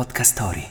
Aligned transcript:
Podcast 0.00 0.32
Story. 0.32 0.66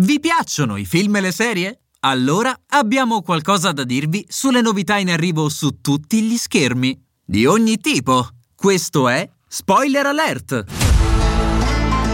Vi 0.00 0.18
piacciono 0.18 0.76
i 0.76 0.84
film 0.84 1.14
e 1.14 1.20
le 1.20 1.30
serie? 1.30 1.82
Allora 2.00 2.52
abbiamo 2.70 3.22
qualcosa 3.22 3.70
da 3.70 3.84
dirvi 3.84 4.26
sulle 4.28 4.62
novità 4.62 4.96
in 4.96 5.10
arrivo 5.10 5.48
su 5.48 5.80
tutti 5.80 6.20
gli 6.22 6.36
schermi. 6.36 7.00
Di 7.24 7.46
ogni 7.46 7.76
tipo. 7.76 8.30
Questo 8.52 9.08
è 9.08 9.30
Spoiler 9.46 10.06
Alert! 10.06 10.64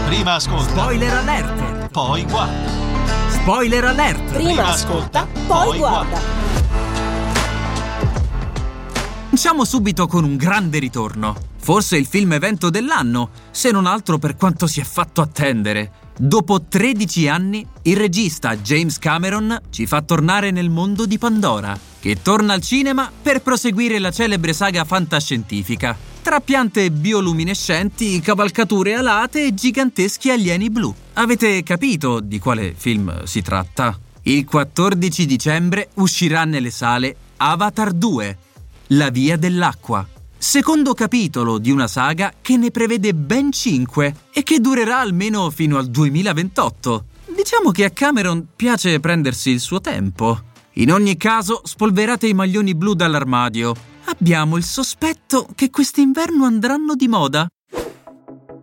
Prima 0.05 0.35
ascolta, 0.35 0.69
Spoiler 0.69 1.13
Alert! 1.13 1.89
poi 1.89 2.23
guarda. 2.25 2.69
Spoiler 3.31 3.83
Alert! 3.85 4.33
Prima 4.33 4.67
ascolta, 4.67 5.27
poi 5.47 5.77
guarda. 5.79 6.19
Cominciamo 9.23 9.65
subito 9.65 10.05
con 10.05 10.23
un 10.23 10.35
grande 10.35 10.77
ritorno. 10.77 11.49
Forse 11.63 11.95
il 11.95 12.07
film 12.07 12.33
evento 12.33 12.71
dell'anno, 12.71 13.29
se 13.51 13.69
non 13.69 13.85
altro 13.85 14.17
per 14.17 14.35
quanto 14.35 14.65
si 14.65 14.79
è 14.79 14.83
fatto 14.83 15.21
attendere. 15.21 15.91
Dopo 16.17 16.63
13 16.63 17.27
anni, 17.27 17.65
il 17.83 17.95
regista 17.95 18.57
James 18.57 18.97
Cameron 18.97 19.61
ci 19.69 19.85
fa 19.85 20.01
tornare 20.01 20.49
nel 20.51 20.69
mondo 20.69 21.05
di 21.05 21.17
Pandora, 21.19 21.77
che 21.99 22.21
torna 22.21 22.53
al 22.53 22.61
cinema 22.61 23.11
per 23.21 23.41
proseguire 23.41 23.99
la 23.99 24.11
celebre 24.11 24.53
saga 24.53 24.83
fantascientifica. 24.83 25.95
Tra 26.21 26.39
piante 26.39 26.91
bioluminescenti, 26.91 28.19
cavalcature 28.19 28.95
alate 28.95 29.45
e 29.45 29.53
giganteschi 29.53 30.31
alieni 30.31 30.69
blu. 30.69 30.93
Avete 31.13 31.61
capito 31.63 32.19
di 32.19 32.39
quale 32.39 32.73
film 32.75 33.23
si 33.23 33.41
tratta? 33.41 33.97
Il 34.23 34.45
14 34.45 35.25
dicembre 35.25 35.89
uscirà 35.95 36.43
nelle 36.43 36.71
sale 36.71 37.15
Avatar 37.37 37.91
2, 37.93 38.37
La 38.87 39.09
via 39.09 39.37
dell'acqua. 39.37 40.07
Secondo 40.43 40.95
capitolo 40.95 41.59
di 41.59 41.69
una 41.69 41.87
saga 41.87 42.33
che 42.41 42.57
ne 42.57 42.71
prevede 42.71 43.13
ben 43.13 43.51
5 43.51 44.15
e 44.33 44.41
che 44.41 44.59
durerà 44.59 44.97
almeno 44.97 45.51
fino 45.51 45.77
al 45.77 45.85
2028. 45.85 47.05
Diciamo 47.35 47.69
che 47.69 47.85
a 47.85 47.91
Cameron 47.91 48.47
piace 48.55 48.99
prendersi 48.99 49.51
il 49.51 49.59
suo 49.59 49.81
tempo. 49.81 50.41
In 50.73 50.91
ogni 50.91 51.15
caso, 51.15 51.61
spolverate 51.63 52.25
i 52.25 52.33
maglioni 52.33 52.73
blu 52.73 52.95
dall'armadio. 52.95 53.75
Abbiamo 54.05 54.57
il 54.57 54.63
sospetto 54.63 55.47
che 55.53 55.69
quest'inverno 55.69 56.43
andranno 56.43 56.95
di 56.95 57.07
moda. 57.07 57.47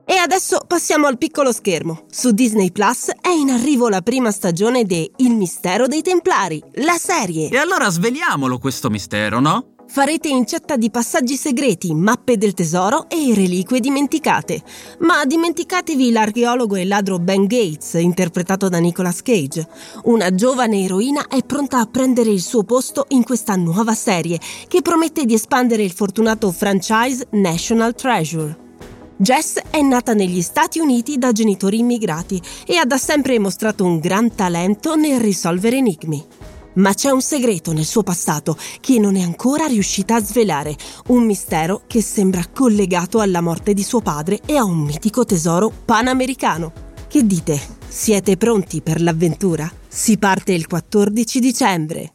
E 0.04 0.16
adesso 0.16 0.64
passiamo 0.66 1.06
al 1.06 1.16
piccolo 1.16 1.52
schermo. 1.52 2.06
Su 2.10 2.32
Disney 2.32 2.72
Plus 2.72 3.12
è 3.20 3.30
in 3.30 3.50
arrivo 3.50 3.88
la 3.88 4.02
prima 4.02 4.32
stagione 4.32 4.82
di 4.82 5.08
Il 5.18 5.36
mistero 5.36 5.86
dei 5.86 6.02
Templari, 6.02 6.60
la 6.84 6.96
serie. 6.98 7.50
E 7.50 7.56
allora 7.56 7.88
sveliamolo 7.88 8.58
questo 8.58 8.90
mistero, 8.90 9.38
no? 9.38 9.76
Farete 9.90 10.28
incetta 10.28 10.76
di 10.76 10.90
passaggi 10.90 11.34
segreti, 11.34 11.94
mappe 11.94 12.36
del 12.36 12.52
tesoro 12.52 13.08
e 13.08 13.32
reliquie 13.34 13.80
dimenticate. 13.80 14.62
Ma 14.98 15.24
dimenticatevi 15.24 16.12
l'archeologo 16.12 16.76
e 16.76 16.84
ladro 16.84 17.18
Ben 17.18 17.46
Gates, 17.46 17.94
interpretato 17.94 18.68
da 18.68 18.78
Nicolas 18.78 19.22
Cage. 19.22 19.66
Una 20.04 20.34
giovane 20.34 20.84
eroina 20.84 21.26
è 21.26 21.42
pronta 21.42 21.78
a 21.78 21.86
prendere 21.86 22.28
il 22.30 22.42
suo 22.42 22.64
posto 22.64 23.06
in 23.08 23.24
questa 23.24 23.56
nuova 23.56 23.94
serie, 23.94 24.38
che 24.68 24.82
promette 24.82 25.24
di 25.24 25.32
espandere 25.32 25.84
il 25.84 25.92
fortunato 25.92 26.52
franchise 26.52 27.26
National 27.30 27.94
Treasure. 27.94 28.66
Jess 29.16 29.56
è 29.70 29.80
nata 29.80 30.12
negli 30.12 30.42
Stati 30.42 30.80
Uniti 30.80 31.16
da 31.16 31.32
genitori 31.32 31.78
immigrati 31.78 32.40
e 32.66 32.76
ha 32.76 32.84
da 32.84 32.98
sempre 32.98 33.38
mostrato 33.38 33.86
un 33.86 33.98
gran 34.00 34.34
talento 34.34 34.96
nel 34.96 35.18
risolvere 35.18 35.78
enigmi. 35.78 36.26
Ma 36.78 36.94
c'è 36.94 37.10
un 37.10 37.20
segreto 37.20 37.72
nel 37.72 37.84
suo 37.84 38.02
passato 38.02 38.56
che 38.80 38.98
non 38.98 39.16
è 39.16 39.20
ancora 39.20 39.66
riuscita 39.66 40.16
a 40.16 40.22
svelare, 40.22 40.76
un 41.08 41.24
mistero 41.24 41.82
che 41.86 42.02
sembra 42.02 42.44
collegato 42.52 43.20
alla 43.20 43.40
morte 43.40 43.74
di 43.74 43.82
suo 43.82 44.00
padre 44.00 44.40
e 44.46 44.56
a 44.56 44.64
un 44.64 44.78
mitico 44.78 45.24
tesoro 45.24 45.72
panamericano. 45.84 46.72
Che 47.08 47.26
dite? 47.26 47.60
Siete 47.88 48.36
pronti 48.36 48.80
per 48.80 49.00
l'avventura? 49.00 49.70
Si 49.88 50.18
parte 50.18 50.52
il 50.52 50.66
14 50.66 51.40
dicembre. 51.40 52.12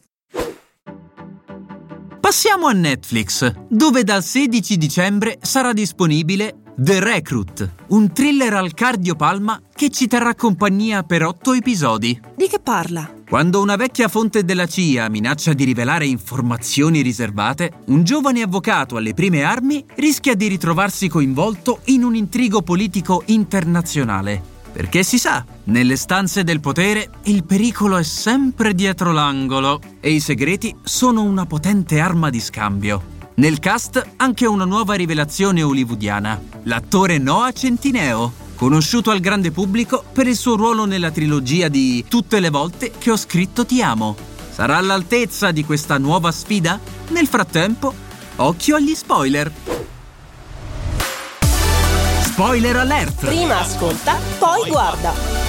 Passiamo 2.24 2.68
a 2.68 2.72
Netflix, 2.72 3.52
dove 3.68 4.02
dal 4.02 4.24
16 4.24 4.78
dicembre 4.78 5.36
sarà 5.42 5.74
disponibile 5.74 6.54
The 6.74 6.98
Recruit, 6.98 7.70
un 7.88 8.14
thriller 8.14 8.54
al 8.54 8.72
cardiopalma 8.72 9.60
che 9.74 9.90
ci 9.90 10.06
terrà 10.06 10.34
compagnia 10.34 11.02
per 11.02 11.22
otto 11.22 11.52
episodi. 11.52 12.18
Di 12.34 12.48
che 12.48 12.60
parla? 12.60 13.12
Quando 13.28 13.60
una 13.60 13.76
vecchia 13.76 14.08
fonte 14.08 14.42
della 14.42 14.66
CIA 14.66 15.10
minaccia 15.10 15.52
di 15.52 15.64
rivelare 15.64 16.06
informazioni 16.06 17.02
riservate, 17.02 17.80
un 17.88 18.04
giovane 18.04 18.40
avvocato 18.40 18.96
alle 18.96 19.12
prime 19.12 19.42
armi 19.42 19.84
rischia 19.96 20.34
di 20.34 20.46
ritrovarsi 20.46 21.08
coinvolto 21.08 21.80
in 21.88 22.04
un 22.04 22.14
intrigo 22.14 22.62
politico 22.62 23.22
internazionale. 23.26 24.53
Perché 24.74 25.04
si 25.04 25.18
sa, 25.18 25.44
nelle 25.66 25.94
stanze 25.94 26.42
del 26.42 26.58
potere 26.58 27.08
il 27.26 27.44
pericolo 27.44 27.96
è 27.96 28.02
sempre 28.02 28.74
dietro 28.74 29.12
l'angolo 29.12 29.80
e 30.00 30.10
i 30.10 30.18
segreti 30.18 30.74
sono 30.82 31.22
una 31.22 31.46
potente 31.46 32.00
arma 32.00 32.28
di 32.28 32.40
scambio. 32.40 33.12
Nel 33.34 33.60
cast 33.60 34.04
anche 34.16 34.46
una 34.46 34.64
nuova 34.64 34.94
rivelazione 34.94 35.62
hollywoodiana, 35.62 36.42
l'attore 36.64 37.18
Noah 37.18 37.52
Centineo, 37.52 38.32
conosciuto 38.56 39.12
al 39.12 39.20
grande 39.20 39.52
pubblico 39.52 40.02
per 40.12 40.26
il 40.26 40.34
suo 40.34 40.56
ruolo 40.56 40.86
nella 40.86 41.12
trilogia 41.12 41.68
di 41.68 42.04
Tutte 42.08 42.40
le 42.40 42.50
volte 42.50 42.90
che 42.98 43.12
ho 43.12 43.16
scritto 43.16 43.64
ti 43.64 43.80
amo. 43.80 44.16
Sarà 44.50 44.76
all'altezza 44.76 45.52
di 45.52 45.64
questa 45.64 45.98
nuova 45.98 46.32
sfida? 46.32 46.80
Nel 47.10 47.28
frattempo, 47.28 47.94
occhio 48.36 48.74
agli 48.74 48.96
spoiler. 48.96 49.52
Spoiler 52.34 52.76
alert! 52.78 53.14
Prima 53.20 53.60
ascolta, 53.60 54.16
poi 54.40 54.68
guarda. 54.68 55.43